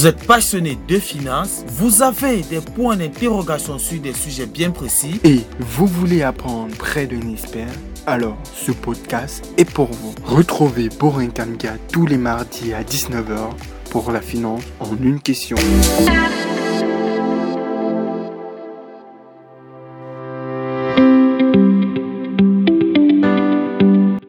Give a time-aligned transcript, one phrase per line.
[0.00, 5.20] Vous êtes passionné de finance, vous avez des points d'interrogation sur des sujets bien précis
[5.24, 7.68] et vous voulez apprendre près d'un expert?
[8.06, 10.14] Alors, ce podcast est pour vous.
[10.24, 13.50] Retrouvez Borin Kamga tous les mardis à 19h
[13.90, 15.58] pour la finance en une question.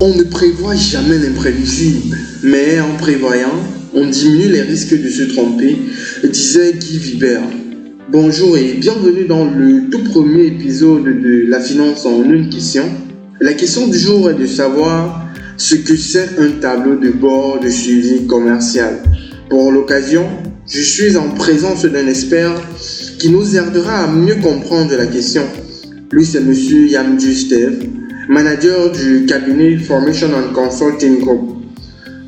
[0.01, 3.55] On ne prévoit jamais l'imprévisible, mais en prévoyant,
[3.93, 5.77] on diminue les risques de se tromper,
[6.23, 7.41] disait Guy Vibert.
[8.09, 12.83] Bonjour et bienvenue dans le tout premier épisode de La finance en une question.
[13.39, 15.25] La question du jour est de savoir
[15.57, 19.01] ce que c'est un tableau de bord de suivi commercial.
[19.49, 20.25] Pour l'occasion,
[20.67, 22.53] je suis en présence d'un expert
[23.19, 25.43] qui nous aidera à mieux comprendre la question.
[26.11, 27.83] Lui, c'est Monsieur Yamju Steve,
[28.29, 31.60] manager du cabinet Formation and Consulting Group.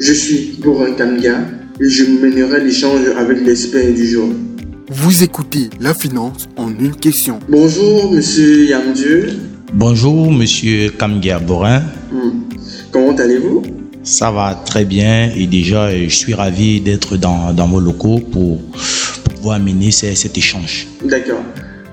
[0.05, 1.45] Je suis Borin Kamga
[1.79, 4.27] et je mènerai l'échange avec l'expert du jour.
[4.89, 7.39] Vous écoutez la finance en une question.
[7.47, 9.29] Bonjour Monsieur Yamju.
[9.73, 11.83] Bonjour Monsieur Kamga Borin.
[12.11, 12.31] Hmm.
[12.91, 13.63] Comment allez-vous?
[14.03, 18.59] Ça va très bien et déjà je suis ravi d'être dans, dans vos locaux pour,
[18.59, 20.85] pour pouvoir mener cet échange.
[21.05, 21.43] D'accord.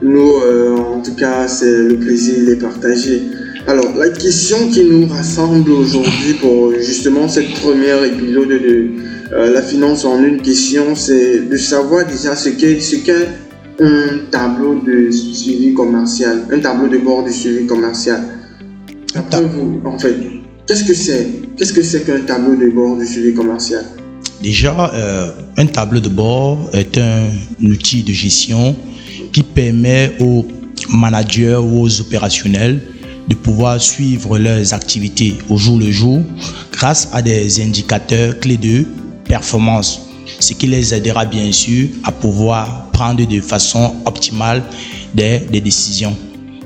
[0.03, 3.23] Nous, euh, en tout cas, c'est le plaisir de les partager.
[3.67, 8.91] Alors, la question qui nous rassemble aujourd'hui pour justement cette première épisode de
[9.33, 13.29] euh, la finance en une question, c'est de savoir déjà ce qu'est ce qu'est
[13.79, 18.21] un tableau de suivi commercial, un tableau de bord de suivi commercial.
[19.15, 20.17] Après vous, en fait,
[20.67, 23.85] qu'est-ce que c'est Qu'est-ce que c'est qu'un tableau de bord de suivi commercial?
[24.43, 27.27] Déjà, euh, un tableau de bord est un
[27.63, 28.75] outil de gestion
[29.33, 30.47] qui permet aux
[30.89, 32.81] managers ou aux opérationnels
[33.29, 36.23] de pouvoir suivre leurs activités au jour le jour
[36.73, 38.85] grâce à des indicateurs clés de
[39.25, 40.03] performance,
[40.41, 44.63] ce qui les aidera bien sûr à pouvoir prendre de façon optimale
[45.15, 46.17] des, des décisions.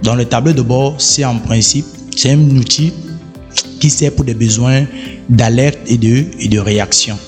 [0.03, 1.87] Dans le tableau de bord, c'est en principe,
[2.27, 2.93] un outil
[3.81, 4.87] qui sert pour des besoins
[5.29, 7.19] d'alerte et de, et de réaction.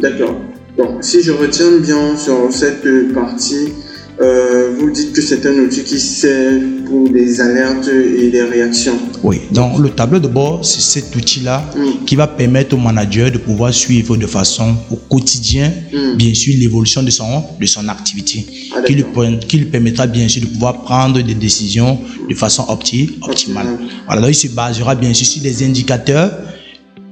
[0.00, 0.36] D'accord.
[0.76, 3.72] Donc, si je retiens bien sur cette partie,
[4.20, 6.52] euh, vous dites que c'est un outil qui sert
[6.86, 8.96] pour des alertes et des réactions.
[9.22, 12.04] Oui, donc le tableau de bord, c'est cet outil-là Mm.
[12.06, 16.16] qui va permettre au manager de pouvoir suivre de façon au quotidien, Mm.
[16.16, 19.04] bien sûr, l'évolution de son, de son activité, Ah, qui, lui,
[19.48, 23.66] qui lui permettra bien sûr de pouvoir prendre des décisions de façon opti- optimale.
[23.66, 23.66] Optimale.
[24.06, 26.30] Voilà, donc il se basera bien sûr sur des indicateurs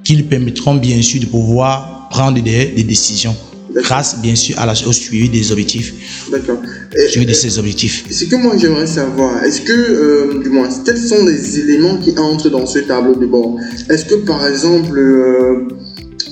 [0.04, 3.34] qui lui permettront bien sûr de pouvoir prendre des, des décisions.
[3.82, 5.94] Grâce bien sûr à la, au suivi des objectifs,
[6.30, 6.60] D'accord.
[7.08, 8.04] Suivi de ces objectifs.
[8.10, 12.16] Ce que moi j'aimerais savoir, est-ce que, euh, du moins, quels sont les éléments qui
[12.18, 13.58] entrent dans ce tableau de bord?
[13.90, 15.68] Est-ce que par exemple, euh,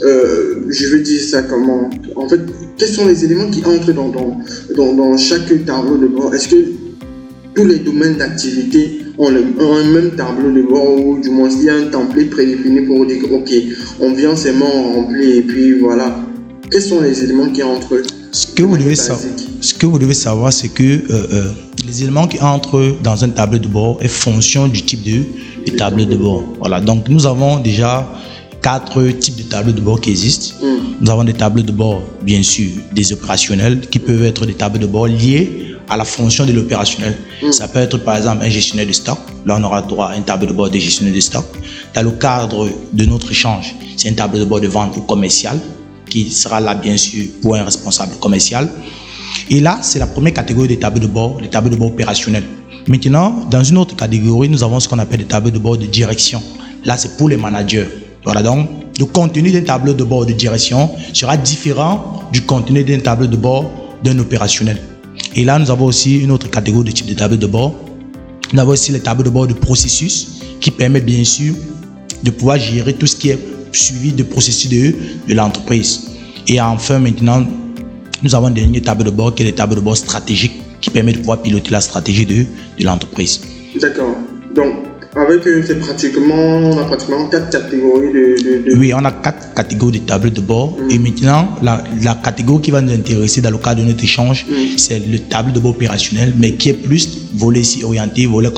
[0.05, 1.91] euh, je vais dire ça comment?
[2.17, 2.41] En fait,
[2.79, 4.39] quels sont les éléments qui entrent dans, dans,
[4.77, 6.35] dans, dans chaque tableau de bord?
[6.35, 6.57] Est-ce que
[7.55, 11.51] tous les domaines d'activité ont, le, ont un même tableau de bord ou du moins
[11.51, 13.53] il y a un template prédéfini pour dire ok,
[14.01, 16.17] on vient seulement remplir et puis voilà.
[16.73, 18.01] Quels sont les éléments qui entrent
[18.33, 19.29] Ce que vous devez savoir,
[19.61, 21.53] ce que vous devez savoir, c'est que euh, euh,
[21.87, 25.23] les éléments qui entrent dans un tableau de bord est fonction du type de,
[25.71, 26.45] de tableau de bord.
[26.61, 26.81] Voilà.
[26.81, 28.11] Donc nous avons déjà
[28.63, 30.55] quatre types de tableaux de bord qui existent.
[30.63, 30.95] Hmm.
[30.99, 34.81] Nous avons des tableaux de bord, bien sûr, des opérationnels qui peuvent être des tableaux
[34.81, 37.19] de bord liés à la fonction de l'opérationnel.
[37.51, 39.19] Ça peut être par exemple un gestionnaire de stock.
[39.45, 41.45] Là, on aura droit à un tableau de bord de gestionnaire de stock.
[41.95, 45.61] Dans le cadre de notre échange, c'est un tableau de bord de vente ou commercial
[46.13, 48.69] qui sera là, bien sûr, pour un responsable commercial.
[49.49, 52.45] Et là, c'est la première catégorie des tableaux de bord, les tableaux de bord opérationnels.
[52.87, 55.87] Maintenant, dans une autre catégorie, nous avons ce qu'on appelle des tableaux de bord de
[55.87, 56.43] direction.
[56.85, 57.89] Là, c'est pour les managers.
[58.25, 58.69] Voilà donc,
[58.99, 63.37] le contenu d'un tableau de bord de direction sera différent du contenu d'un tableau de
[63.37, 63.71] bord
[64.05, 64.79] d'un opérationnel.
[65.35, 67.75] Et là, nous avons aussi une autre catégorie de type de tableau de bord.
[68.53, 71.55] Nous avons aussi les tableaux de bord de processus qui permettent bien sûr
[72.23, 73.39] de pouvoir gérer tout ce qui est
[73.73, 74.95] suivi de processus de,
[75.29, 76.09] de l'entreprise.
[76.49, 77.45] Et enfin, maintenant,
[78.23, 80.91] nous avons un dernier tableau de bord qui est le tableau de bord stratégique qui
[80.91, 82.45] permet de pouvoir piloter la stratégie de,
[82.79, 83.41] de l'entreprise.
[83.81, 84.17] D'accord.
[84.55, 84.75] Donc,
[85.15, 88.65] avec eux, c'est pratiquement, on a pratiquement quatre catégories de.
[88.65, 90.77] de, de- Oui, on a quatre catégories de tableaux de bord.
[90.91, 94.47] Et maintenant, la, la catégorie qui va nous intéresser dans le cadre de notre échange,
[94.49, 94.79] Mm.
[94.79, 98.49] c'est le tableau de bord opérationnel, mais qui est plus volet orienté, volet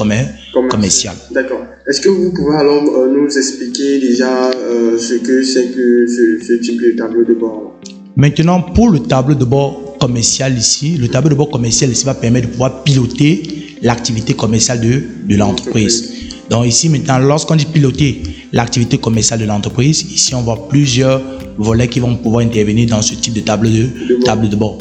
[0.71, 1.15] commercial.
[1.33, 1.64] D'accord.
[1.87, 6.43] Est-ce que vous pouvez alors euh, nous expliquer déjà euh, ce que c'est que ce,
[6.43, 7.79] ce type de tableau de bord?
[8.17, 12.15] Maintenant, pour le tableau de bord commercial ici, le tableau de bord commercial ici va
[12.15, 13.43] permettre de pouvoir piloter
[13.83, 16.11] l'activité commerciale de, de l'entreprise.
[16.49, 18.23] Donc ici, maintenant, lorsqu'on dit piloter
[18.55, 21.21] l'activité commerciale de l'entreprise, ici, on voit plusieurs
[21.59, 24.79] volets qui vont pouvoir intervenir dans ce type de table de, table de bord.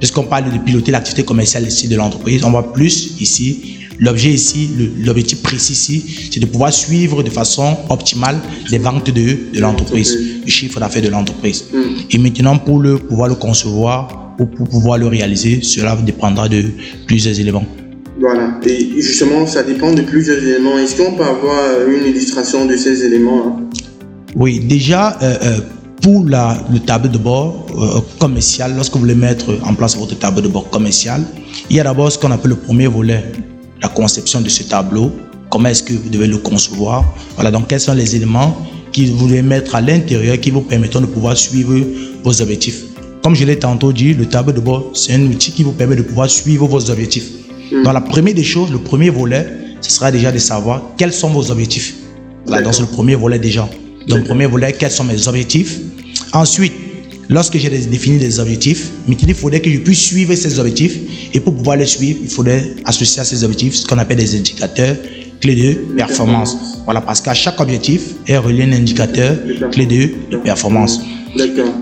[0.00, 4.70] Puisqu'on parle de piloter l'activité commerciale ici de l'entreprise, on voit plus ici L'objet ici,
[5.04, 8.38] l'objectif précis ici, c'est de pouvoir suivre de façon optimale
[8.70, 11.64] les ventes de, de l'entreprise, le chiffre d'affaires de l'entreprise.
[11.72, 11.78] Mm.
[12.10, 16.64] Et maintenant, pour le, pouvoir le concevoir ou pour pouvoir le réaliser, cela dépendra de
[17.06, 17.66] plusieurs éléments.
[18.20, 20.78] Voilà, et justement, ça dépend de plusieurs éléments.
[20.78, 23.60] Est-ce qu'on peut avoir euh, une illustration de ces éléments
[24.36, 25.60] Oui, déjà, euh, euh,
[26.02, 30.18] pour la, le tableau de bord euh, commercial, lorsque vous voulez mettre en place votre
[30.18, 31.22] tableau de bord commercial,
[31.70, 33.24] il y a d'abord ce qu'on appelle le premier volet,
[33.82, 35.12] la conception de ce tableau,
[35.50, 37.04] comment est-ce que vous devez le concevoir.
[37.34, 38.56] Voilà, donc quels sont les éléments
[38.92, 41.74] que vous devez mettre à l'intérieur qui vous permettront de pouvoir suivre
[42.22, 42.84] vos objectifs.
[43.22, 45.96] Comme je l'ai tantôt dit, le tableau de bord, c'est un outil qui vous permet
[45.96, 47.30] de pouvoir suivre vos objectifs.
[47.84, 49.46] Dans la première des choses, le premier volet,
[49.80, 51.94] ce sera déjà de savoir quels sont vos objectifs.
[52.46, 53.68] Voilà, donc c'est le premier volet déjà.
[54.08, 55.80] Donc le premier volet, quels sont mes objectifs.
[56.32, 56.72] Ensuite,
[57.28, 60.98] lorsque j'ai défini des objectifs, il faudrait que je puisse suivre ces objectifs.
[61.34, 64.36] Et pour pouvoir les suivre, il faudrait associer à ces objectifs ce qu'on appelle des
[64.36, 64.96] indicateurs
[65.40, 66.56] clés de performance.
[66.84, 69.36] Voilà, parce qu'à chaque objectif est relié un indicateur
[69.70, 71.00] clé de, performance.
[71.36, 71.72] D'accord.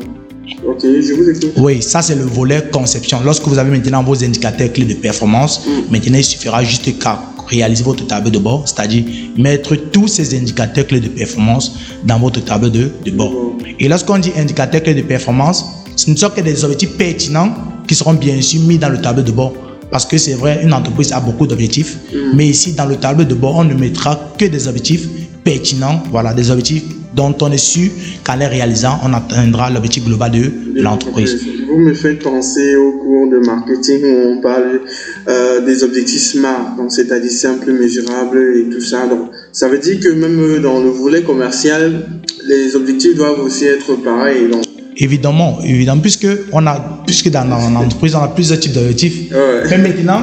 [0.67, 1.53] Ok, je vous écoute.
[1.57, 3.21] Oui, ça c'est le volet conception.
[3.25, 7.83] Lorsque vous avez maintenant vos indicateurs clés de performance, maintenant il suffira juste qu'à réaliser
[7.85, 9.05] votre tableau de bord, c'est-à-dire
[9.37, 11.73] mettre tous ces indicateurs clés de performance
[12.05, 13.33] dans votre tableau de, de bord.
[13.79, 15.65] Et lorsqu'on dit indicateurs clés de performance,
[15.97, 17.53] ce ne sont que des objectifs pertinents
[17.87, 19.53] qui seront bien sûr mis dans le tableau de bord.
[19.91, 21.99] Parce que c'est vrai, une entreprise a beaucoup d'objectifs,
[22.35, 25.09] mais ici dans le tableau de bord, on ne mettra que des objectifs
[25.43, 27.91] pertinents, voilà, des objectifs dont on est sûr
[28.23, 31.37] qu'en les réalisant, on atteindra l'objectif global de l'entreprise.
[31.71, 34.81] Vous me faites penser au cours de marketing où on parle
[35.29, 39.07] euh, des objectifs SMART, donc c'est-à-dire simple, mesurable et tout ça.
[39.07, 42.09] Donc, ça veut dire que même dans le volet commercial,
[42.45, 44.51] les objectifs doivent aussi être pareils.
[44.51, 44.65] Donc,
[44.97, 49.31] Évidemment, évidemment, puisque, on a, puisque dans l'entreprise, on a plusieurs types d'objectifs.
[49.31, 49.63] Ouais.
[49.71, 50.21] Mais maintenant,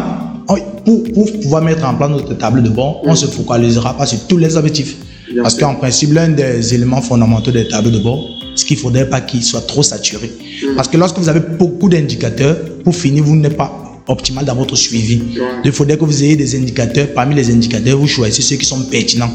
[0.84, 4.20] pour, pour pouvoir mettre en place notre table de bord, on se focalisera pas sur
[4.28, 4.98] tous les objectifs.
[5.38, 8.82] Bien Parce qu'en principe, l'un des éléments fondamentaux des tableaux de bord, c'est qu'il ne
[8.82, 10.32] faudrait pas qu'il soit trop saturé.
[10.76, 13.72] Parce que lorsque vous avez beaucoup d'indicateurs, pour finir, vous n'êtes pas
[14.08, 15.22] optimal dans votre suivi.
[15.64, 17.08] Il faudrait que vous ayez des indicateurs.
[17.14, 19.30] Parmi les indicateurs, vous choisissez ceux qui sont pertinents.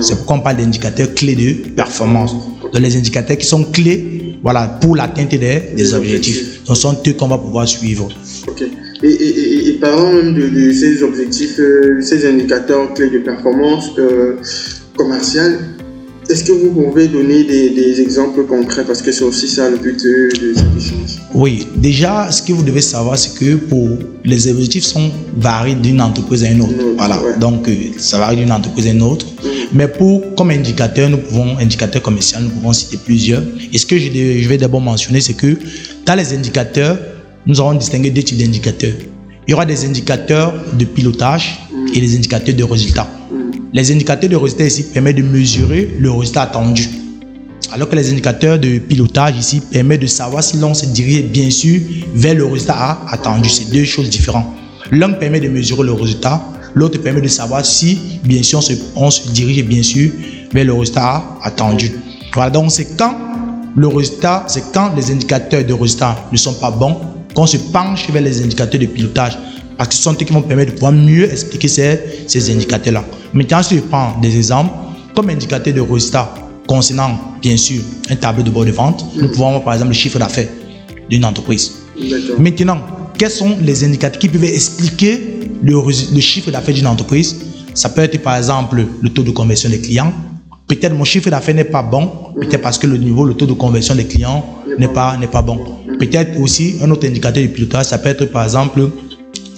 [0.00, 2.32] C'est pourquoi on parle d'indicateurs clés de performance.
[2.62, 6.36] Donc les indicateurs qui sont clés voilà, pour l'atteinte des, des Des objectifs.
[6.36, 6.64] objectifs.
[6.66, 8.08] Donc, ce sont eux qu'on va pouvoir suivre.
[9.02, 13.90] Et, et, et, et parlons de, de ces objectifs, euh, ces indicateurs clés de performance
[13.98, 14.36] euh,
[14.98, 15.52] commerciale.
[16.30, 18.84] Est-ce que vous pouvez donner des, des exemples concrets?
[18.84, 21.12] Parce que c'est aussi ça le but euh, de cet échange.
[21.32, 23.88] Oui, déjà, ce que vous devez savoir, c'est que pour
[24.26, 26.72] les objectifs sont variés d'une entreprise à une autre.
[26.74, 27.38] Une autre, Voilà, ouais.
[27.40, 29.24] donc euh, ça varie d'une entreprise à une autre.
[29.72, 33.42] Mais pour, comme indicateur, nous pouvons, indicateur commercial, nous pouvons citer plusieurs.
[33.72, 34.10] Et ce que je,
[34.48, 35.56] vais d'abord mentionner, c'est que
[36.04, 36.98] dans les indicateurs,
[37.46, 38.92] nous allons distinguer deux types d'indicateurs.
[39.46, 41.58] Il y aura des indicateurs de pilotage
[41.94, 43.08] et des indicateurs de résultats.
[43.74, 46.88] Les indicateurs de résultats ici permettent de mesurer le résultat attendu.
[47.70, 51.50] Alors que les indicateurs de pilotage ici permettent de savoir si l'on se dirige bien
[51.50, 51.78] sûr
[52.14, 53.50] vers le résultat attendu.
[53.50, 54.46] C'est deux choses différentes.
[54.90, 56.42] L'un permet de mesurer le résultat,
[56.74, 58.60] l'autre permet de savoir si bien sûr
[58.96, 60.10] on se, dirige bien sûr
[60.50, 61.92] vers le résultat attendu.
[62.32, 63.14] Voilà, donc c'est quand
[63.76, 66.96] le résultat, c'est quand les indicateurs de résultat ne sont pas bons
[67.34, 69.36] qu'on se penche vers les indicateurs de pilotage.
[69.78, 73.04] Parce que ce sont eux qui vont permettre de pouvoir mieux expliquer ces, ces indicateurs-là.
[73.32, 74.70] Maintenant, si je prends des exemples,
[75.14, 76.34] comme indicateur de résultat
[76.66, 77.80] concernant, bien sûr,
[78.10, 80.48] un tableau de bord de vente, nous pouvons avoir par exemple le chiffre d'affaires
[81.08, 81.72] d'une entreprise.
[82.38, 82.78] Maintenant,
[83.16, 87.36] quels sont les indicateurs qui peuvent expliquer le chiffre d'affaires d'une entreprise?
[87.74, 90.12] Ça peut être par exemple le taux de conversion des clients.
[90.66, 93.54] Peut-être mon chiffre d'affaires n'est pas bon, peut-être parce que le niveau, le taux de
[93.54, 94.44] conversion des clients
[94.78, 95.58] n'est pas, n'est pas bon.
[95.98, 98.90] Peut-être aussi un autre indicateur de pilotage, ça peut être par exemple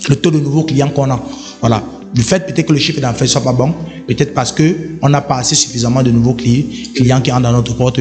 [0.08, 1.20] le taux de nouveaux clients qu'on a.
[1.60, 1.82] Voilà.
[2.14, 3.72] Du fait peut-être que le chiffre d'affaires soit pas bon,
[4.08, 4.64] peut-être parce que
[5.02, 8.00] on n'a pas assez suffisamment de nouveaux clients, clients qui entrent dans notre porte,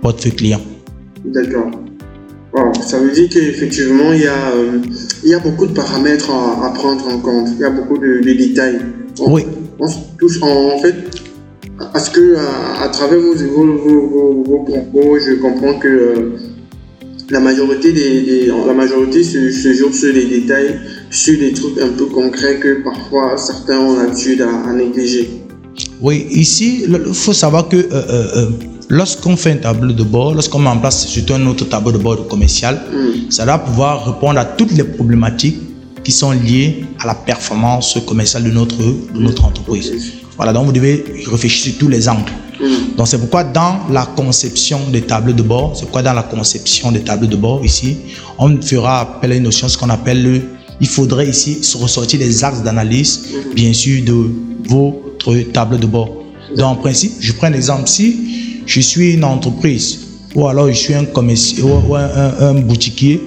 [0.00, 0.60] portefeuille client.
[1.24, 1.70] D'accord.
[2.82, 4.78] Ça veut dire qu'effectivement, il, y a, euh,
[5.22, 7.48] il y a beaucoup de paramètres à, à prendre en compte.
[7.54, 8.80] Il y a beaucoup de, de détails.
[9.20, 9.42] On, Oui.
[9.78, 10.94] on se touche en, en fait,
[11.94, 15.88] à ce que à, à travers vos, vos, vos, vos- vos propos, je comprends que
[15.88, 16.32] euh,
[17.30, 20.80] la majorité, des, des- la majorité se, se joue sur les détails,
[21.10, 25.28] sur des trucs un peu concrets que parfois certains ont l'habitude à, à négliger.
[26.00, 28.50] Oui, ici, il faut savoir que euh, euh, euh,
[28.88, 31.98] lorsqu'on fait un tableau de bord, lorsqu'on met en place surtout un autre tableau de
[31.98, 32.80] bord commercial,
[33.28, 35.58] ça doit pouvoir répondre à toutes les problématiques
[36.02, 39.92] qui sont liées à la performance commerciale de notre, de notre entreprise.
[40.36, 42.32] Voilà, donc vous devez réfléchir sur tous les angles.
[42.96, 46.92] Donc c'est pourquoi dans la conception des tableaux de bord, c'est pourquoi dans la conception
[46.92, 47.96] des tableaux de bord ici,
[48.38, 50.42] on fera appel à une notion, ce qu'on appelle le,
[50.80, 53.20] il faudrait ici ressortir les axes d'analyse,
[53.54, 54.30] bien sûr, de
[54.68, 56.24] votre tableau de bord.
[56.56, 60.00] Donc en principe, je prends un exemple, si je suis une entreprise
[60.34, 63.20] ou alors je suis un commercial ou un, boutiquier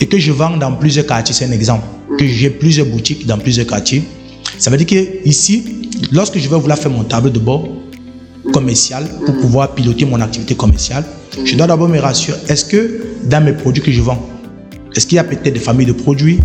[0.00, 1.84] et que je vends dans plusieurs quartiers, c'est un exemple,
[2.18, 4.02] que j'ai plusieurs boutiques dans plusieurs quartiers,
[4.58, 5.64] ça veut dire que ici,
[6.12, 7.66] lorsque je vais vouloir faire mon tableau de bord
[8.52, 11.04] commercial pour pouvoir piloter mon activité commerciale,
[11.44, 14.26] je dois d'abord me rassurer, est-ce que dans mes produits que je vends,
[14.94, 16.40] est-ce qu'il y a peut-être des familles de produits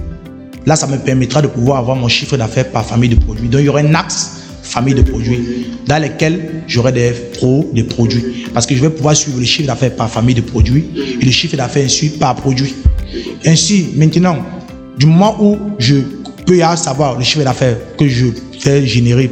[0.65, 3.47] Là, ça me permettra de pouvoir avoir mon chiffre d'affaires par famille de produits.
[3.49, 7.83] Donc, il y aura un axe famille de produits dans lesquels j'aurai des pros, des
[7.83, 8.47] produits.
[8.53, 10.85] Parce que je vais pouvoir suivre le chiffre d'affaires par famille de produits
[11.21, 12.73] et le chiffre d'affaires ainsi par produit.
[13.45, 14.37] Ainsi, maintenant,
[14.97, 15.95] du moment où je
[16.45, 18.27] peux savoir le chiffre d'affaires que je
[18.59, 19.31] fais générer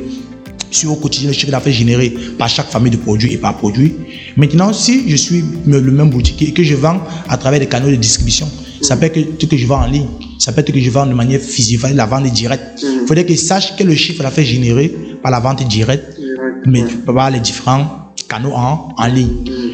[0.72, 3.96] sur au quotidien, le chiffre d'affaires généré par chaque famille de produits et par produit.
[4.36, 7.00] Maintenant, si je suis le même boutique et que je vends
[7.30, 8.50] à travers des canaux de distribution,
[8.84, 10.08] ça peut être que, que je vends en ligne,
[10.40, 12.84] ça peut être que je vends de manière physique, la vente directe.
[12.84, 16.20] Il faudrait qu'ils sachent quel est le chiffre d'affaires généré par la vente directe,
[16.66, 19.30] mais par les différents canaux en, en ligne.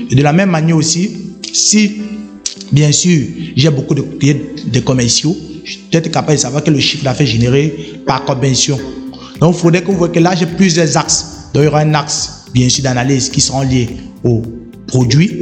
[0.09, 1.11] Et de la même manière aussi,
[1.51, 2.01] si,
[2.71, 3.25] bien sûr,
[3.55, 4.03] j'ai beaucoup de,
[4.71, 8.25] de commerciaux, je dois être capable de savoir quel est le chiffre d'affaires généré par
[8.25, 8.79] convention.
[9.39, 11.25] Donc, il faudrait que vous voyez que là, j'ai plusieurs axes.
[11.53, 13.89] Donc, il y aura un axe, bien sûr, d'analyse qui seront liés
[14.89, 15.39] aux produits,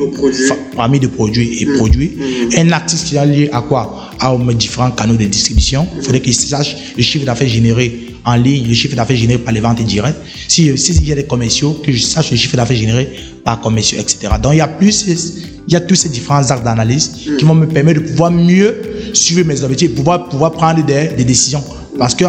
[0.75, 2.17] parmi de produits et produits.
[2.57, 4.11] Un axe qui est lié à quoi?
[4.19, 5.87] À aux différents canaux de distribution.
[5.97, 9.53] Il faudrait qu'ils sachent le chiffre d'affaires généré en ligne, le chiffre d'affaires généré par
[9.53, 10.19] les ventes directes.
[10.47, 13.09] Si, si il y a des commerciaux, que je sache le chiffre d'affaires généré
[13.43, 14.33] par commerciaux, etc.
[14.41, 15.05] Donc, il y a plus,
[15.67, 18.75] il y a tous ces différents axes d'analyse qui vont me permettre de pouvoir mieux
[19.13, 21.63] suivre mes objectifs, pouvoir, pouvoir prendre des, des décisions.
[21.97, 22.25] Parce que,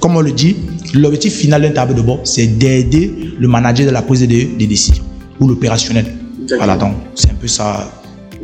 [0.00, 0.56] comme on le dit,
[0.94, 4.66] l'objectif final d'un tableau de bord, c'est d'aider le manager de la prise de, des
[4.66, 5.04] décisions
[5.38, 6.06] ou l'opérationnel.
[6.56, 7.90] Voilà, donc c'est un peu ça.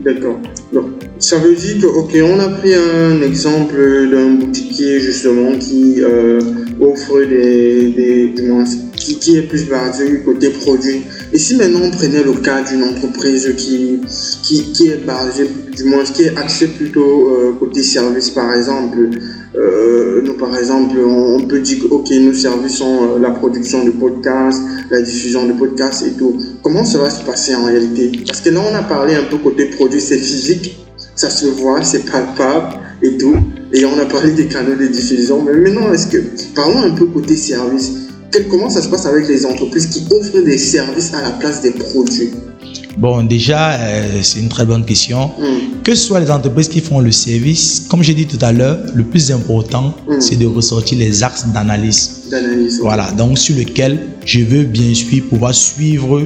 [0.04, 0.38] D'accord.
[1.18, 3.76] Ça veut dire que, ok, on a pris un exemple
[4.10, 6.38] d'un boutiquier justement qui euh,
[6.80, 8.34] offre des, des,
[9.14, 11.02] qui, est plus basé côté produit.
[11.32, 14.00] Et si maintenant on prenait le cas d'une entreprise qui,
[14.42, 19.10] qui, qui, est basée, du moins qui est axée plutôt euh, côté service par exemple,
[19.56, 24.62] euh, nous, par exemple, on, peut dire que ok, nous servissons la production de podcasts,
[24.90, 26.38] la diffusion de podcasts et tout.
[26.62, 28.12] Comment ça va se passer en réalité?
[28.26, 30.76] Parce que là, on a parlé un peu côté produit, c'est physique,
[31.14, 33.36] ça se voit, c'est palpable et tout.
[33.72, 35.42] Et on a parlé des canaux de diffusion.
[35.42, 36.18] Mais maintenant, est-ce que
[36.54, 38.05] parlons un peu côté service.
[38.50, 41.70] Comment ça se passe avec les entreprises qui offrent des services à la place des
[41.70, 42.30] produits?
[42.98, 45.26] Bon, déjà, euh, c'est une très bonne question.
[45.38, 45.82] Mm.
[45.82, 48.78] Que ce soit les entreprises qui font le service, comme j'ai dit tout à l'heure,
[48.94, 50.20] le plus important, Mm.
[50.20, 52.10] c'est de ressortir les axes d'analyse.
[52.30, 56.22] d'analyse Voilà, donc sur lequel je veux bien sûr pouvoir suivre,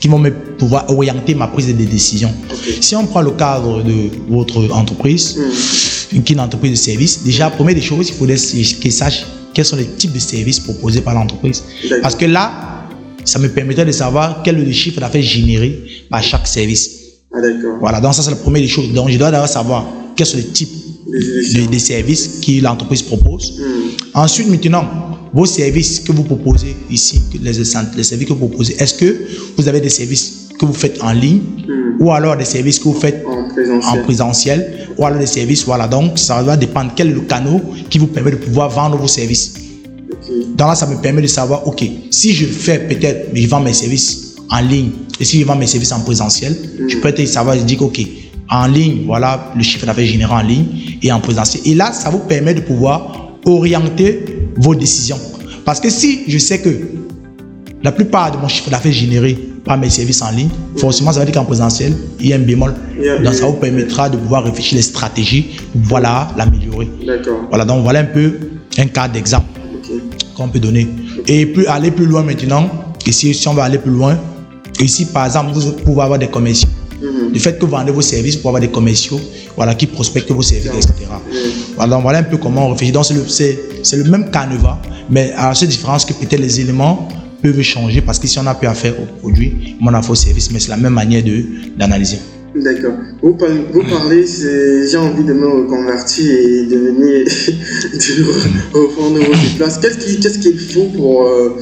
[0.00, 2.32] qui vont me pouvoir orienter ma prise de décision.
[2.80, 6.22] Si on prend le cadre de votre entreprise, Mm.
[6.22, 9.64] qui est une entreprise de service, déjà, première des choses, il faudrait qu'ils sachent quels
[9.64, 11.64] sont les types de services proposés par l'entreprise.
[12.02, 12.86] Parce que là,
[13.24, 15.78] ça me permettrait de savoir quel est le chiffre d'affaires généré
[16.10, 16.90] par chaque service.
[17.34, 17.78] Ah, d'accord.
[17.80, 18.92] Voilà, donc ça c'est la première des choses.
[18.92, 19.86] Donc je dois d'abord savoir
[20.16, 20.70] quels sont les types
[21.70, 23.58] de, services que l'entreprise propose.
[23.58, 23.64] Mm.
[24.14, 24.84] Ensuite, maintenant,
[25.32, 29.16] vos services que vous proposez ici, les, les services que vous proposez, est-ce que
[29.56, 32.02] vous avez des services que vous faites en ligne Mm.
[32.02, 33.48] ou alors des services que vous faites En
[33.92, 34.77] en présentiel?
[35.06, 35.86] Alors des services, voilà.
[35.86, 39.08] Donc, ça va dépendre quel est le canal qui vous permet de pouvoir vendre vos
[39.08, 39.54] services.
[40.56, 43.72] Donc là, ça me permet de savoir, OK, si je fais peut-être, je vends mes
[43.72, 44.90] services en ligne
[45.20, 46.56] et si je vends mes services en présentiel,
[46.88, 48.00] je peux peut-être savoir, je dis, OK,
[48.50, 50.66] en ligne, voilà le chiffre d'affaires généré en ligne
[51.02, 51.62] et en présentiel.
[51.66, 54.24] Et là, ça vous permet de pouvoir orienter
[54.56, 55.18] vos décisions.
[55.64, 56.80] Parce que si je sais que
[57.82, 61.26] la plupart de mon chiffre d'affaires généré par mes services en ligne, forcément, ça veut
[61.26, 62.74] dire qu'en présentiel, il y a un bémol.
[63.22, 66.88] Donc, ça vous permettra de pouvoir réfléchir les stratégies pour voilà, l'améliorer.
[67.06, 67.40] D'accord.
[67.48, 68.32] Voilà, donc voilà un peu
[68.78, 69.46] un cas d'exemple
[70.36, 70.88] qu'on peut donner.
[71.26, 72.68] Et puis aller plus loin maintenant,
[73.06, 74.18] ici, si on va aller plus loin,
[74.80, 76.68] ici par exemple, vous pouvez avoir des commerciaux.
[77.00, 77.32] Mhm.
[77.32, 79.20] Le fait que vous vendez vos services pour avoir des commerciaux
[79.56, 81.06] voilà, qui prospectent vos services, etc.
[81.76, 82.92] Voilà, donc voilà un peu comment on réfléchit.
[82.92, 84.78] Donc c'est le, même canevas,
[85.10, 87.08] mais à cette différence que peut-être les éléments
[87.42, 90.10] peuvent changer parce que si on a peu à faire au produit, on a fait
[90.10, 91.44] au service, mais c'est la même manière de-
[91.78, 92.18] d'analyser.
[92.54, 92.94] D'accord.
[93.22, 99.56] Vous parlez, vous parlez j'ai envie de me reconvertir et de venir de reprendre votre
[99.56, 99.78] place.
[99.78, 101.26] Qu'est-ce qu'il qu'est-ce qu'il faut pour.
[101.26, 101.56] Euh,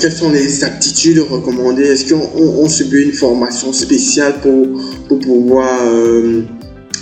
[0.00, 1.82] quelles sont les aptitudes recommandées?
[1.82, 4.66] Est-ce qu'on on, on subit une formation spéciale pour,
[5.08, 6.42] pour, pouvoir, euh,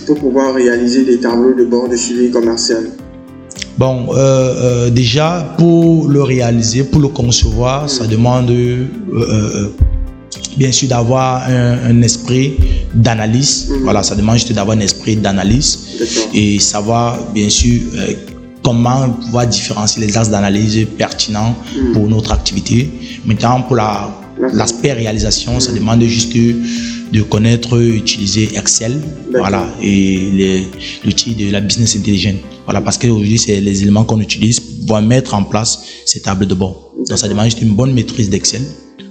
[0.07, 2.85] pour pouvoir réaliser des tableaux de bord de suivi commercial?
[3.81, 9.73] Bon, euh, euh, déjà, pour le réaliser, pour le concevoir, ça demande euh,
[10.59, 12.57] bien sûr d'avoir un, esprit
[12.95, 13.69] d'analyse.
[13.71, 13.85] Mhm.
[13.85, 15.79] Voilà, ça demande juste d'avoir un esprit d'analyse
[16.35, 17.81] et savoir bien sûr
[18.63, 21.93] comment pouvoir différencier les axes d'analyse pertinents Mhm.
[21.95, 22.91] pour notre activité.
[23.25, 24.11] Maintenant, pour la-
[24.53, 26.35] l'aspect réalisation, ça demande juste
[27.13, 29.01] de connaître, utiliser Excel,
[29.31, 30.63] voilà, et
[31.05, 32.37] l'outil de la business intelligence.
[32.65, 36.55] Voilà, parce qu'aujourd'hui, c'est les éléments qu'on utilise pour mettre en place ces tables de
[36.55, 36.93] bord.
[37.09, 38.63] Donc, ça demande juste une bonne maîtrise d'Excel.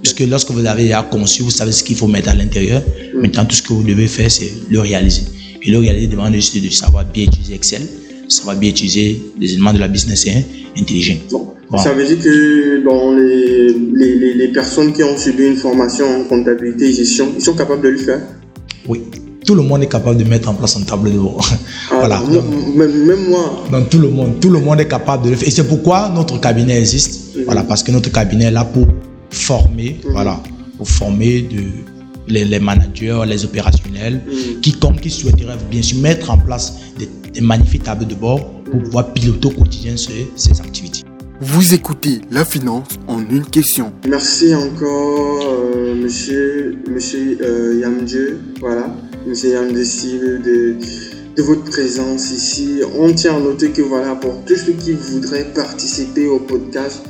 [0.02, 2.82] Puisque lorsque vous avez déjà conçu, vous savez ce qu'il faut mettre à l'intérieur.
[3.14, 5.22] Maintenant, tout ce que vous devez faire, c'est le réaliser.
[5.62, 7.82] Et le réaliser demande juste de savoir bien utiliser Excel,
[8.28, 10.26] savoir bien utiliser les éléments de la business
[10.74, 11.18] intelligence.
[11.30, 11.48] Bon.
[11.78, 16.04] Ça veut dire que dans les, les, les, les personnes qui ont subi une formation
[16.20, 18.20] en comptabilité et gestion, ils sont capables de le faire?
[18.88, 19.02] Oui.
[19.46, 21.48] Tout le monde est capable de mettre en place un tableau de bord.
[21.90, 22.20] Ah, voilà.
[22.74, 25.48] même, même moi, Donc tout le monde, tout le monde est capable de le faire.
[25.48, 27.36] Et c'est pourquoi notre cabinet existe.
[27.36, 27.44] Mhm.
[27.46, 28.86] Voilà, parce que notre cabinet est là pour
[29.30, 30.40] former, voilà,
[30.76, 31.62] pour former de,
[32.28, 34.60] les, les managers, les opérationnels, Mhm.
[34.60, 38.82] quiconque qui souhaiterait bien sûr mettre en place des, des magnifiques tableaux de bord pour
[38.82, 41.02] pouvoir piloter au quotidien ces, ces activités.
[41.42, 43.94] Vous écoutez la finance en une question.
[44.06, 48.94] merci encore, euh, monsieur, monsieur euh, Yamdieu, voilà,
[49.26, 50.76] monsieur Yamdieu de,
[51.34, 52.82] de votre présence ici.
[52.94, 57.00] On tient à noter que voilà, pour tous ceux qui voudraient participer au podcast,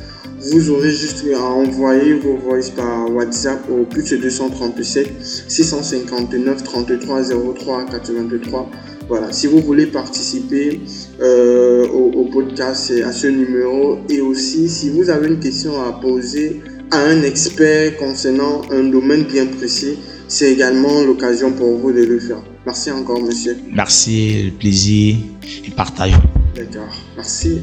[0.53, 5.11] vous aurez juste à envoyer vos voices par WhatsApp au plus de 237
[5.49, 8.71] 659 33 03 83.
[9.11, 10.81] Voilà, si vous voulez participer
[11.21, 13.99] euh, au, au podcast, à ce numéro.
[14.09, 16.61] Et aussi, si vous avez une question à poser
[16.93, 19.99] à un expert concernant un domaine bien précis,
[20.29, 22.41] c'est également l'occasion pour vous de le faire.
[22.65, 23.57] Merci encore, monsieur.
[23.73, 25.17] Merci, le plaisir
[25.67, 26.13] et partage.
[26.55, 26.95] D'accord.
[27.17, 27.63] Merci.